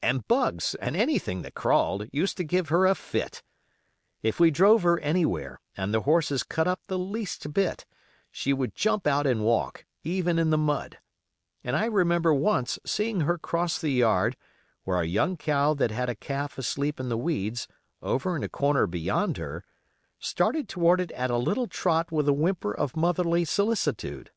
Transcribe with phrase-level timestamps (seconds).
[0.00, 3.42] And bugs, and anything that crawled, used to give her a fit.
[4.22, 7.84] If we drove her anywhere, and the horses cut up the least bit,
[8.30, 10.98] she would jump out and walk, even in the mud;
[11.64, 14.36] and I remember once seeing her cross the yard,
[14.84, 17.66] where a young cow that had a calf asleep in the weeds,
[18.00, 19.64] over in a corner beyond her,
[20.20, 24.30] started toward it at a little trot with a whimper of motherly solicitude.